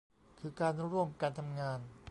[0.39, 1.79] คือการร่วมกันทำงาน